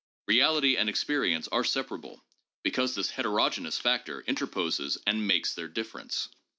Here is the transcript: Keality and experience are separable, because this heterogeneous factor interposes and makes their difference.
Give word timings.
Keality 0.27 0.79
and 0.79 0.89
experience 0.89 1.47
are 1.49 1.63
separable, 1.63 2.23
because 2.63 2.95
this 2.95 3.11
heterogeneous 3.11 3.77
factor 3.77 4.21
interposes 4.21 4.97
and 5.05 5.27
makes 5.27 5.53
their 5.53 5.67
difference. 5.67 6.27